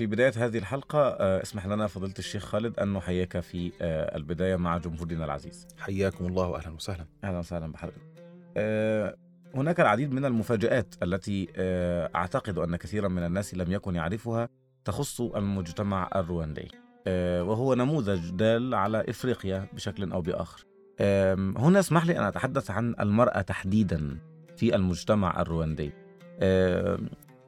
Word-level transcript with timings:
في 0.00 0.06
بداية 0.06 0.32
هذه 0.36 0.58
الحلقة 0.58 0.98
آه، 0.98 1.42
اسمح 1.42 1.66
لنا 1.66 1.86
فضيلة 1.86 2.14
الشيخ 2.18 2.44
خالد 2.44 2.78
أن 2.78 2.92
نحييك 2.92 3.40
في 3.40 3.72
آه، 3.80 4.16
البداية 4.16 4.56
مع 4.56 4.78
جمهورنا 4.78 5.24
العزيز. 5.24 5.68
حياكم 5.78 6.26
الله 6.26 6.46
واهلا 6.46 6.74
وسهلا. 6.74 7.06
أهلا 7.24 7.38
وسهلا 7.38 7.72
بحضرتك. 7.72 8.00
آه، 8.56 9.16
هناك 9.54 9.80
العديد 9.80 10.12
من 10.12 10.24
المفاجآت 10.24 10.94
التي 11.02 11.48
أعتقد 12.14 12.58
أن 12.58 12.76
كثيرا 12.76 13.08
من 13.08 13.22
الناس 13.26 13.54
لم 13.54 13.72
يكن 13.72 13.94
يعرفها 13.94 14.48
تخص 14.84 15.20
المجتمع 15.20 16.10
الرواندي. 16.16 16.68
وهو 17.46 17.74
نموذج 17.74 18.30
دال 18.30 18.74
على 18.74 19.04
إفريقيا 19.08 19.66
بشكل 19.72 20.12
أو 20.12 20.20
بآخر. 20.20 20.64
هنا 21.58 21.78
اسمح 21.78 22.06
لي 22.06 22.18
أن 22.18 22.24
أتحدث 22.24 22.70
عن 22.70 22.94
المرأة 23.00 23.40
تحديدا 23.40 24.18
في 24.56 24.74
المجتمع 24.74 25.40
الرواندي. 25.40 25.92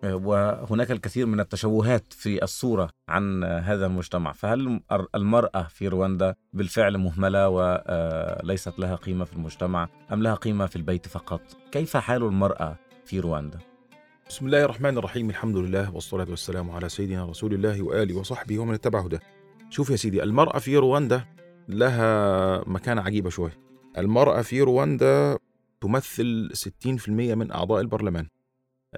وهناك 0.05 0.91
الكثير 0.91 1.27
من 1.27 1.41
التشوهات 1.41 2.13
في 2.13 2.43
الصورة 2.45 2.91
عن 3.09 3.45
آه، 3.45 3.59
هذا 3.59 3.87
المجتمع. 3.87 4.33
فهل 4.33 4.81
المرأة 5.15 5.63
في 5.63 5.89
رواندا 5.89 6.35
بالفعل 6.53 6.99
مهملة 6.99 7.49
وليست 7.49 8.79
لها 8.79 8.95
قيمة 8.95 9.25
في 9.25 9.33
المجتمع 9.33 9.89
أم 10.13 10.23
لها 10.23 10.35
قيمة 10.35 10.67
في 10.67 10.77
البيت 10.77 11.09
فقط؟ 11.09 11.41
كيف 11.73 11.97
حال 11.97 12.23
المرأة 12.23 12.77
في 13.05 13.21
رواندا؟ 13.21 13.59
بسم 14.29 14.47
الله 14.47 14.65
الرحمن 14.65 14.99
الرحيم 14.99 15.31
الحمد 15.31 15.57
لله 15.57 15.95
والصلاة 15.95 16.27
والسلام 16.31 16.71
على 16.71 16.89
سيدنا 16.89 17.25
رسول 17.25 17.55
الله 17.55 17.83
وآله 17.83 18.19
وصحبه 18.19 18.59
ومن 18.59 18.75
اتبع 18.75 19.01
هداه. 19.01 19.21
شوف 19.71 19.91
يا 19.91 19.97
سيدي 19.97 20.23
المرأة 20.23 20.59
في 20.59 20.77
رواندا 20.77 21.25
لها 21.69 22.63
مكانة 22.67 23.03
عجيبة 23.03 23.31
شوية. 23.31 23.59
المرأة 23.99 24.43
في 24.43 24.61
رواندا 24.61 25.39
تمثل 25.81 26.51
60% 26.55 27.09
من 27.09 27.53
أعضاء 27.53 27.81
البرلمان. 27.81 28.27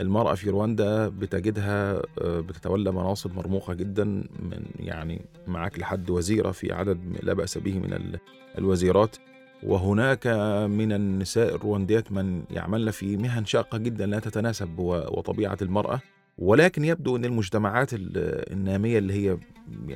المرأة 0.01 0.35
في 0.35 0.51
رواندا 0.51 1.09
بتجدها 1.09 2.03
آه، 2.21 2.41
بتتولى 2.41 2.93
مناصب 2.93 3.35
مرموقة 3.37 3.75
جدا 3.75 4.05
من 4.05 4.65
يعني 4.81 5.21
معاك 5.47 5.79
لحد 5.79 6.11
وزيرة 6.11 6.51
في 6.51 6.73
عدد 6.73 6.99
لا 7.23 7.33
بأس 7.33 7.59
به 7.59 7.79
من 7.79 7.93
ال- 7.93 8.19
الوزيرات. 8.59 9.17
وهناك 9.63 10.27
من 10.71 10.93
النساء 10.93 11.55
الروانديات 11.55 12.13
من 12.13 12.43
يعملن 12.51 12.91
في 12.91 13.17
مهن 13.17 13.45
شاقة 13.45 13.79
جدا 13.79 14.07
لا 14.07 14.19
تتناسب 14.19 14.79
وطبيعة 14.79 15.59
المرأة. 15.63 16.01
ولكن 16.39 16.85
يبدو 16.85 17.17
أن 17.17 17.25
المجتمعات 17.25 17.95
ال- 17.95 18.53
النامية 18.53 18.99
اللي 18.99 19.13
هي 19.13 19.39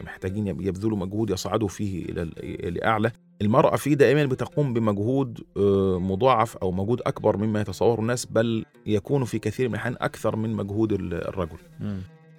محتاجين 0.04 0.46
يب- 0.46 0.60
يبذلوا 0.60 0.98
مجهود 0.98 1.30
يصعدوا 1.30 1.68
فيه 1.68 2.04
إلى 2.04 2.22
ال- 2.22 2.74
لأعلى 2.74 3.10
المرأة 3.42 3.76
فيه 3.76 3.94
دائما 3.94 4.26
بتقوم 4.26 4.74
بمجهود 4.74 5.40
آه، 5.56 5.98
مضاعف 5.98 6.56
أو 6.56 6.72
مجهود 6.72 7.00
أكبر 7.06 7.36
مما 7.36 7.60
يتصوره 7.60 8.00
الناس 8.00 8.26
بل 8.26 8.64
يكون 8.86 9.24
في 9.24 9.38
كثير 9.38 9.68
من 9.68 9.74
الأحيان 9.74 9.96
أكثر 10.00 10.36
من 10.36 10.52
مجهود 10.54 10.92
ال- 10.92 11.14
الرجل. 11.28 11.58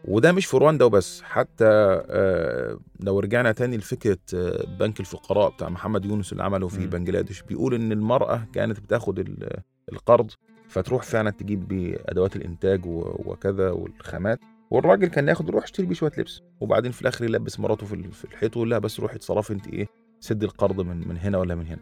وده 0.05 0.31
مش 0.31 0.45
في 0.45 0.57
رواندا 0.57 0.85
وبس 0.85 1.21
حتى 1.21 1.65
آه، 2.09 2.79
لو 2.99 3.19
رجعنا 3.19 3.51
تاني 3.51 3.77
لفكرة 3.77 4.17
آه، 4.33 4.65
بنك 4.79 4.99
الفقراء 4.99 5.49
بتاع 5.49 5.69
محمد 5.69 6.05
يونس 6.05 6.31
اللي 6.31 6.43
عمله 6.43 6.67
في. 6.67 6.77
بنجلاديش 6.87 7.41
بيقول 7.41 7.73
إن 7.73 7.91
المرأة 7.91 8.47
كانت 8.53 8.79
بتاخد 8.79 9.19
ال- 9.19 9.59
القرض 9.91 10.31
فتروح 10.67 11.03
فعلا 11.03 11.29
تجيب 11.29 11.67
بأدوات 11.67 12.35
الإنتاج 12.35 12.81
وكذا 12.85 13.69
والخامات 13.71 14.39
والراجل 14.71 15.07
كان 15.07 15.27
ياخد 15.27 15.47
يروح 15.49 15.63
يشتري 15.63 15.85
بيه 15.85 15.95
شوية 15.95 16.11
لبس 16.17 16.41
وبعدين 16.59 16.91
في 16.91 17.01
الآخر 17.01 17.25
يلبس 17.25 17.59
مراته 17.59 17.85
في 17.85 18.25
الحيط 18.25 18.55
ويقول 18.57 18.69
لها 18.69 18.79
بس 18.79 18.99
روحي 18.99 19.15
اتصرفي 19.15 19.53
أنت 19.53 19.67
إيه؟ 19.67 19.87
سد 20.19 20.43
القرض 20.43 20.81
من 20.81 21.07
من 21.07 21.17
هنا 21.17 21.37
ولا 21.37 21.55
من 21.55 21.65
هنا. 21.67 21.79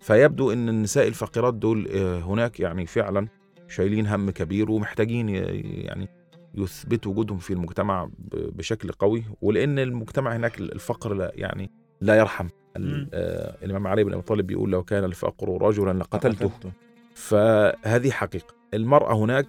فيبدو 0.00 0.52
إن 0.52 0.68
النساء 0.68 1.08
الفقيرات 1.08 1.54
دول 1.54 1.88
آه، 1.94 2.18
هناك 2.20 2.60
يعني 2.60 2.86
فعلا 2.86 3.28
شايلين 3.68 4.06
هم 4.06 4.30
كبير 4.30 4.70
ومحتاجين 4.70 5.28
ي- 5.28 5.34
يعني 5.84 6.08
يثبتوا 6.54 7.12
وجودهم 7.12 7.38
في 7.38 7.52
المجتمع 7.52 8.08
بشكل 8.32 8.92
قوي 8.92 9.24
ولأن 9.42 9.78
المجتمع 9.78 10.36
هناك 10.36 10.58
الفقر 10.60 11.14
لا 11.14 11.32
يعني 11.34 11.70
لا 12.00 12.14
يرحم. 12.14 12.48
آه، 12.76 13.56
الإمام 13.64 13.86
علي 13.86 14.04
بن 14.04 14.12
أبي 14.12 14.22
طالب 14.22 14.46
بيقول 14.46 14.70
لو 14.70 14.82
كان 14.82 15.04
الفقر 15.04 15.62
رجلا 15.62 15.98
لقتلته 15.98 16.50
فهذه 17.14 18.10
حقيقة 18.10 18.54
المرأة 18.74 19.14
هناك 19.16 19.46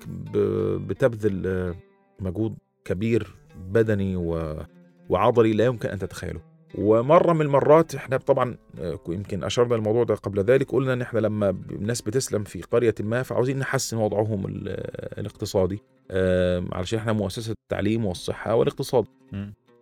بتبذل 0.88 1.47
آه، 1.47 1.75
مجهود 2.19 2.56
كبير 2.86 3.36
بدني. 3.72 4.16
وعضلي 5.09 5.53
لا 5.53 5.66
يمكن 5.66 5.90
أن 5.90 6.00
تتخيله 6.00 6.42
ومرة 6.78 7.34
من 7.34 7.41
المرات 7.41 7.96
إحنا 7.96 8.18
طبعا 8.18 8.58
آه، 8.80 9.00
يمكن 9.09 9.44
أشرنا 9.44 9.75
الموضوع 9.75 10.03
ده 10.03 10.16
قبل 10.16 10.40
ذلك 10.44 10.72
قلنا 10.72 10.94
إن 10.94 11.02
إحنا 11.02 11.19
لما 11.19 11.50
الناس 11.50 12.02
بتسلم 12.02 12.44
في 12.44 12.62
قرية 12.62 12.96
ما 13.00 13.24
فعاوزين 13.24 13.59
نحسن 13.59 13.97
وضعهم 13.97 14.46
ال- 14.46 14.69
الاقتصادي 15.19 15.80
علشان 16.72 17.00
إحنا 17.00 17.13
مؤسسة 17.13 17.52
التعليم 17.52 18.06
والصحة 18.06 18.56
والاقتصاد. 18.56 19.06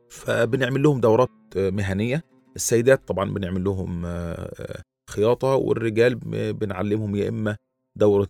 فبنعمل 0.10 0.84
لهم 0.84 1.00
دورات 1.02 1.30
آه، 1.58 1.70
مهنية. 1.70 2.24
السيدات 2.56 3.08
طبعا 3.08 3.32
بنعمل 3.34 3.64
لهم 3.64 4.06
آه، 4.06 4.82
خياطة 5.10 5.48
والرجال 5.56 6.16
بنعلمهم 6.54 7.16
يا 7.16 7.30
إما 7.30 7.56
دورة 7.96 8.28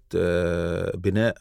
بناء. 0.95 1.37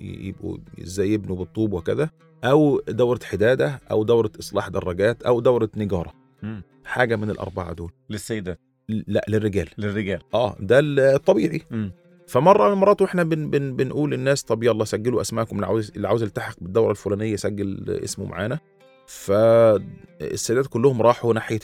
يبقوا 0.00 0.58
إزاي 0.82 1.12
يبنوا 1.12 1.36
بالطوب 1.36 1.72
وكذا 1.72 2.10
أو 2.44 2.80
دورة 2.88 3.20
حدادة 3.24 3.80
أو 3.90 4.04
دورة 4.04 4.30
إصلاح 4.38 4.68
دراجات 4.68 5.22
أو 5.22 5.40
دورة 5.40 5.70
نجارة. 5.76 6.12
مم. 6.42 6.62
حاجة 6.84 7.16
من 7.16 7.30
الأربعة 7.30 7.72
دول. 7.72 7.90
للسيدات 8.10 8.60
لا 8.88 9.24
للرجال. 9.28 9.68
للرجال. 9.78 10.20
آه 10.34 10.56
ده 10.60 10.78
الطبيعي. 10.80 11.62
مم. 11.70 11.92
فمرة 12.26 12.66
من 12.66 12.72
المرات 12.72 13.02
وإحنا 13.02 13.22
بن 13.22 13.50
بن 13.50 13.76
بنقول 13.76 14.10
للناس 14.10 14.42
طب 14.42 14.62
يلا 14.62 14.84
سجلوا 14.84 15.20
أسماءكم 15.20 15.56
اللي 15.56 15.66
عاوز 15.66 15.92
اللي 15.96 16.08
عاوز 16.08 16.22
يلتحق 16.22 16.56
بالدورة 16.60 16.90
الفلانية 16.90 17.32
يسجل 17.32 17.84
اسمه 18.04 18.26
معانا. 18.26 18.58
فالسيدات 19.06 20.66
كلهم 20.66 21.02
راحوا 21.02 21.34
ناحية 21.34 21.58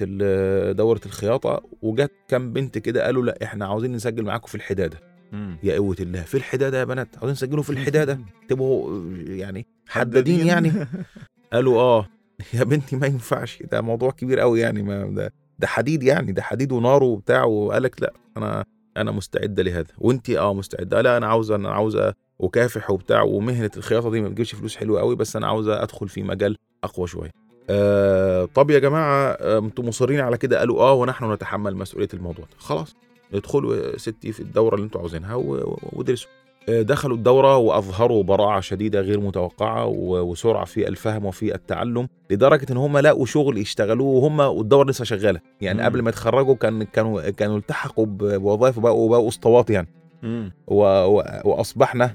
دورة 0.72 1.00
الخياطة 1.06 1.62
وجت 1.82 2.12
كام 2.28 2.52
بنت 2.52 2.78
كده 2.78 3.04
قالوا 3.04 3.22
لا 3.22 3.38
إحنا 3.42 3.66
عاوزين 3.66 3.92
نسجل 3.92 4.24
معاكم 4.24 4.46
في 4.46 4.54
الحدادة. 4.54 5.11
مم. 5.32 5.56
يا 5.62 5.74
قوة 5.76 5.96
الله. 6.00 6.22
في 6.22 6.36
الحدادة 6.36 6.78
يا 6.78 6.84
بنات 6.84 7.08
عاوزين 7.18 7.34
تسجلوا 7.36 7.62
في 7.62 7.70
الحدادة؟ 7.70 8.18
تبقوا 8.48 9.02
يعني 9.26 9.66
حدادين؟ 9.88 10.46
يعني؟ 10.46 10.72
قالوا 11.52 11.80
آه. 11.80 12.06
يا 12.54 12.64
بنتي 12.64 12.96
ما 12.96 13.06
ينفعش 13.06 13.62
ده 13.72 13.80
موضوع 13.80 14.10
كبير 14.10 14.40
قوي 14.40 14.60
يعني 14.60 14.82
ما 14.82 15.04
ده 15.04 15.32
ده 15.58 15.66
حديد 15.66 16.02
يعني 16.02 16.32
ده 16.32 16.42
حديد 16.42 16.72
ونار 16.72 17.02
وبتاع 17.02 17.44
وقالك 17.44 18.02
لا 18.02 18.12
أنا 18.36 18.64
أنا 18.96 19.10
مستعدة 19.10 19.62
لهذا. 19.62 19.86
وانت 19.98 20.30
آه 20.30 20.54
مستعدة. 20.54 21.00
لا 21.00 21.16
أنا 21.16 21.26
عاوزه 21.26 21.54
أنا 21.56 21.70
عاوزه 21.70 22.14
أكافح 22.40 22.90
وبتاع 22.90 23.22
ومهنة 23.22 23.70
الخياطة 23.76 24.10
دي 24.10 24.20
ما 24.20 24.28
بتجيبش 24.28 24.54
فلوس 24.54 24.76
حلوة 24.76 25.00
قوي 25.00 25.16
بس 25.16 25.36
أنا 25.36 25.46
عاوزه 25.46 25.82
أدخل 25.82 26.08
في 26.08 26.22
مجال 26.22 26.56
أقوى 26.84 27.06
شوية. 27.06 27.30
آه 27.70 28.44
طب 28.54 28.70
يا 28.70 28.78
جماعة 28.78 29.26
آه، 29.30 29.58
أنتم 29.58 29.88
مصرين 29.88 30.20
على 30.20 30.38
كده؟ 30.38 30.58
قالوا 30.58 30.80
آه 30.82 30.92
ونحن 30.92 31.32
نتحمل 31.32 31.76
مسؤولية 31.76 32.08
الموضوع 32.14 32.44
ده. 32.44 32.56
خلاص. 32.58 32.96
ادخلوا 33.34 33.98
ستي 33.98 34.32
في 34.32 34.40
الدورة 34.40 34.74
اللي 34.74 34.84
أنتوا 34.84 35.00
عاوزينها 35.00 35.34
وادرسوا 35.34 36.28
آه، 36.68 36.82
دخلوا 36.82 37.16
الدورة 37.16 37.56
وأظهروا 37.56 38.22
براعة 38.22 38.60
شديدة 38.60 39.00
غير 39.00 39.20
متوقعة 39.20 39.86
وسرعة 39.86 40.64
في 40.64 40.88
الفهم 40.88 41.24
وفي 41.24 41.54
التعلم 41.54 42.08
لدرجة 42.30 42.66
إن 42.72 42.76
هم 42.76 42.98
لقوا 42.98 43.26
شغل 43.26 43.58
يشتغلوه 43.58 44.06
وهم 44.08 44.40
والدورة 44.40 44.90
لسه 44.90 45.04
شغالة 45.04 45.40
يعني 45.60 45.78
مم. 45.78 45.84
قبل 45.84 46.02
ما 46.02 46.10
يتخرجوا 46.10 46.54
كان 46.54 46.82
كانوا 46.82 47.30
كانوا 47.30 47.58
التحقوا 47.58 48.06
بوظائف 48.06 48.78
وبقوا 48.78 49.10
بقوا 49.10 49.28
اسطوات 49.28 49.70
يعني 49.70 49.88
مم. 50.22 50.52
و- 50.66 51.04
و- 51.04 51.22
الله 51.44 52.14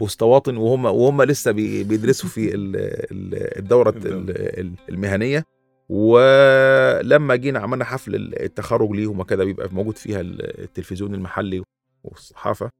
واسطواطن 0.00 0.56
وهم 0.56 0.84
وهم 0.84 1.22
لسه 1.22 1.50
بي- 1.52 1.84
بيدرسوا 1.84 2.28
في 2.28 2.54
ال- 2.54 2.76
ال- 2.76 3.58
الدورة 3.58 3.90
الدورة. 3.90 4.12
ال- 4.14 4.60
ال- 4.60 4.72
المهنية 4.88 5.44
ولما 5.88 7.36
جينا 7.36 7.58
عملنا 7.58 7.84
حفل 7.84 8.14
التخرج 8.40 8.90
ليهم 8.90 9.20
وكذا 9.20 9.44
بيبقى 9.44 9.68
موجود 9.72 9.96
فيها 9.98 10.20
التلفزيون 10.20 11.14
المحلي 11.14 11.62
والصحافة. 12.04 12.70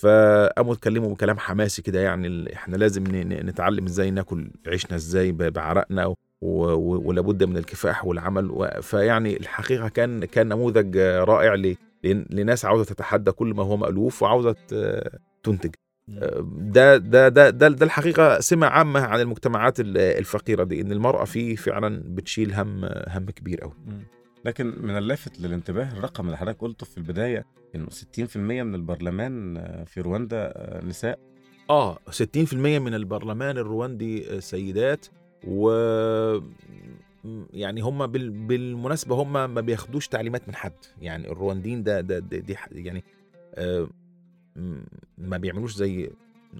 فقاموا 0.00 0.72
اتكلموا 0.74 1.14
بكلام 1.14 1.38
حماسي 1.38 1.82
كده 1.82 2.00
يعني 2.00 2.52
إحنا 2.52 2.76
لازم 2.76 3.04
نتعلم 3.32 3.84
إزاي 3.86 4.10
ناكل 4.10 4.50
عيشنا 4.66 4.96
إزاي 4.96 5.32
بعرقنا 5.32 6.14
ولابد 6.42 7.44
من 7.44 7.56
الكفاح 7.56 8.04
والعمل 8.04 8.68
فيعني 8.82 9.36
الحقيقة 9.36 9.88
كان 9.88 10.24
كان 10.24 10.48
نموذج 10.48 10.96
رائع 10.98 11.74
لناس 12.04 12.64
عاوزة 12.64 12.84
تتحدى 12.84 13.32
كل 13.32 13.46
ما 13.54 13.62
هو 13.62 13.76
مألوف 13.76 14.22
وعاوزة 14.22 14.52
ت- 14.68 15.12
تنتج. 15.42 15.74
ده 16.08 16.96
ده 16.96 17.28
ده 17.28 17.50
ده, 17.50 17.68
ده 17.68 17.86
الحقيقة 17.86 18.40
سمة 18.40 18.66
عامة 18.66 19.00
عن 19.00 19.20
المجتمعات 19.20 19.80
ال- 19.80 19.98
الفقيرة 19.98 20.64
دي 20.64 20.80
إن 20.80 20.92
المرأة 20.92 21.24
فيه 21.24 21.56
فعلا 21.56 22.02
بتشيل 22.06 22.54
هم 22.54 22.84
هم 23.08 23.24
كبير 23.30 23.60
قوي. 23.60 23.72
لكن 24.44 24.66
من 24.82 24.96
اللافت 24.98 25.40
للانتباه 25.40 25.92
الرقم 25.92 26.26
اللي 26.26 26.36
حضرتك 26.36 26.60
قلته 26.60 26.86
في 26.86 26.98
البداية 26.98 27.46
إنه 27.74 27.86
60% 27.90 28.36
من 28.36 28.74
البرلمان 28.74 29.56
آه، 29.56 29.84
في 29.84 30.00
رواندا 30.00 30.52
آه، 30.56 30.84
نساء. 30.84 31.18
آه 31.70 31.98
60% 32.10 32.54
من 32.54 32.94
البرلمان 32.94 33.58
الرواندي 33.58 34.40
سيدات. 34.40 35.06
و 35.44 35.70
يعني 37.52 37.80
هم 37.80 38.06
بال... 38.06 38.30
بالمناسبة 38.30 39.14
هم 39.22 39.32
ما 39.32 39.60
بياخدوش 39.60 40.08
تعليمات 40.08 40.48
من 40.48 40.54
حد. 40.54 40.72
يعني 41.00 41.30
الروانديين 41.32 41.82
ده 41.82 42.00
ده, 42.00 42.18
ده 42.18 42.38
دي 42.38 42.56
يعني 42.72 43.04
آه 43.54 43.88
ما 45.18 45.36
بيعملوش 45.36 45.74
زي 45.74 46.10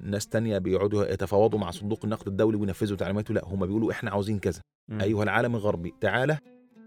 ناس 0.02 0.26
تانية 0.26 0.58
بيقعدوا 0.58 1.06
يتفاوضوا 1.12 1.58
مع 1.58 1.70
صندوق 1.70 2.00
النقد 2.04 2.28
الدولي 2.28 2.56
وينفذوا 2.56 2.96
تعليماته. 2.96 3.34
لا 3.34 3.44
هم 3.44 3.66
بيقولوا 3.66 3.92
إحنا 3.92 4.10
عاوزين 4.10 4.38
كذا. 4.38 4.60
أيها 5.00 5.22
العالم 5.22 5.54
الغربي 5.56 5.94
تعالى 6.00 6.38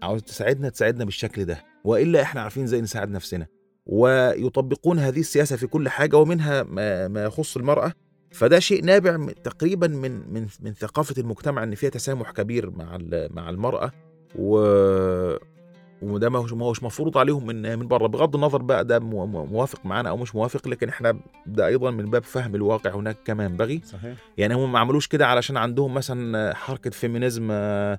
عاوز 0.02 0.22
تساعدنا 0.22 0.68
تساعدنا 0.68 1.04
بالشكل 1.04 1.44
ده. 1.44 1.64
وإلا 1.84 2.22
إحنا 2.22 2.40
عارفين 2.40 2.62
إزاي 2.62 2.80
نساعد 2.80 3.10
نفسنا. 3.10 3.46
ويطبقون 3.86 4.98
هذه 4.98 5.20
السياسة 5.20 5.56
في 5.56 5.66
كل 5.66 5.88
حاجة 5.88 6.16
ومنها 6.16 6.62
ما, 6.62 7.08
ما 7.08 7.24
يخص 7.24 7.56
المرأة. 7.56 7.92
فده 8.30 8.58
شيء 8.58 8.84
نابع 8.84 9.16
من- 9.16 9.34
تقريبا 9.42 9.86
من 9.88 10.32
من 10.32 10.46
من 10.60 10.72
ثقافة 10.72 11.14
المجتمع 11.22 11.62
إن 11.62 11.74
فيها 11.74 11.90
تسامح 11.90 12.30
كبير 12.30 12.70
مع 12.70 12.98
مع 13.30 13.50
المرأة. 13.50 13.92
و 14.38 14.56
وده 16.02 16.30
ما 16.30 16.38
هوش 16.38 16.82
مفروض 16.82 17.18
عليهم 17.18 17.46
من 17.46 17.78
من 17.78 17.88
بره. 17.88 18.06
بغض 18.06 18.34
النظر 18.36 18.62
بقى 18.62 18.84
ده 18.84 18.98
مو- 18.98 19.26
مو- 19.26 19.44
موافق 19.46 19.86
معانا 19.86 20.08
أو 20.08 20.16
مش 20.16 20.34
موافق 20.34 20.68
لكن 20.68 20.88
إحنا 20.88 21.16
ده 21.46 21.66
أيضا 21.66 21.90
من 21.90 22.10
باب 22.10 22.22
فهم 22.22 22.54
الواقع 22.54 22.94
هناك 22.94 23.16
كما 23.24 23.44
ينبغي 23.44 23.80
صحيح. 23.84 24.14
يعني 24.38 24.54
هم 24.54 24.72
ما 24.72 24.78
عملوش 24.78 25.06
كده 25.06 25.26
علشان 25.26 25.56
عندهم 25.56 25.94
مثلا 25.94 26.54
حركة 26.54 26.90
feminism 26.90 27.48
آه،. 27.50 27.98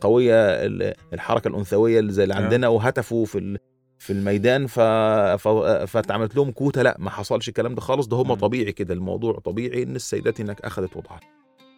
قوية 0.00 0.34
ال- 0.36 0.94
الحركة 1.12 1.48
الأنثوية 1.48 1.98
اللي 1.98 2.12
زي 2.12 2.22
اللي 2.22 2.34
آه. 2.34 2.38
عندنا 2.38 2.68
وهتفوا 2.68 3.24
في 3.26 3.58
في 3.98 4.12
الميدان 4.12 4.66
ف... 4.66 4.80
ف... 4.80 5.48
فاتعملت 5.86 6.36
لهم 6.36 6.50
كوتا. 6.50 6.80
لا 6.80 6.96
ما 6.98 7.10
حصلش 7.10 7.48
الكلام 7.48 7.74
ده 7.74 7.80
خالص. 7.80 8.06
ده 8.06 8.16
هم. 8.16 8.34
طبيعي 8.34 8.72
كده 8.72 8.94
الموضوع 8.94 9.38
طبيعي 9.38 9.82
إن 9.82 9.96
السيدات 9.96 10.40
هناك 10.40 10.60
أخذت 10.60 10.96
وضعها. 10.96 11.20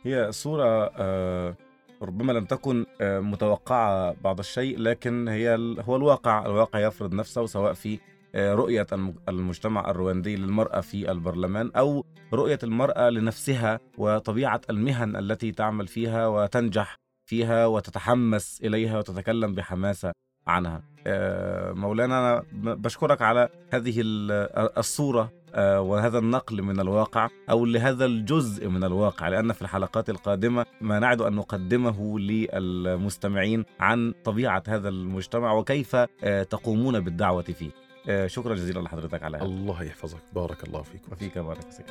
هي 0.03 0.33
صورة 0.33 0.91
آه، 0.99 1.57
ربما 2.03 2.33
لم 2.33 2.45
تكن 2.45 2.87
آه، 3.01 3.21
متوقعة 3.21 4.17
بعض 4.25 4.39
الشيء 4.39 4.79
لكن 4.79 5.29
هي 5.29 5.55
هو 5.81 5.97
الواقع 5.97 6.47
الواقع 6.47 6.79
يفرض 6.81 7.15
نفسه 7.15 7.47
سواء 7.47 7.73
في 7.73 7.99
آه، 8.35 8.55
رؤية 8.55 8.87
الم- 8.93 9.15
المجتمع 9.29 9.91
الرواندي 9.91 10.37
للمرأة 10.37 10.81
في 10.81 11.11
البرلمان 11.11 11.71
أو 11.77 12.05
رؤية 12.33 12.59
المرأة 12.63 13.11
لنفسها 13.11 13.81
وطبيعة 13.99 14.61
المهن 14.71 15.17
التي 15.17 15.53
تعمل 15.53 15.87
فيها 15.87 16.27
وتنجح 16.27 16.97
فيها 17.29 17.67
وتتحمس 17.67 18.61
إليها 18.65 18.99
وتتكلم 18.99 19.55
بحماسة 19.55 20.13
عنها. 20.47 20.83
آه، 21.07 21.73
مولانا 21.73 22.19
أنا 22.37 22.43
بشكرك 22.75 23.23
على 23.23 23.49
هذه 23.73 24.01
ال- 24.01 24.33
الصورة 24.79 25.33
وهذا 25.57 26.19
النقل 26.19 26.63
من 26.63 26.81
الواقع 26.81 27.29
أو 27.51 27.65
لهذا 27.65 28.05
الجزء 28.05 28.69
من 28.69 28.85
الواقع 28.85 29.29
لأن 29.29 29.53
في 29.53 29.63
الحلقات 29.63 30.11
القادمة 30.11 30.67
ما 30.81 30.99
نعد 30.99 31.21
أن 31.21 31.33
نقدمه 31.33 32.19
للمستمعين 32.19 33.65
عن 33.81 34.15
طبيعة 34.25 34.63
هذا 34.69 34.89
المجتمع 34.89 35.53
وكيف 35.53 35.97
آه، 35.97 36.43
تقومون 36.43 37.01
بالدعوة 37.01 37.43
فيه. 37.43 37.71
آه، 38.09 38.27
شكرا 38.27 38.55
جزيلا 38.55 38.81
لحضرتك 38.81 39.23
على 39.23 39.37
هذا 39.37 39.45
الله 39.45 39.83
يحفظك 39.83 40.23
بارك 40.35 40.65
الله 40.65 40.83
فيكم 40.83 41.13
وفيك 41.13 41.39
بارك 41.39 41.71
فيك. 41.71 41.87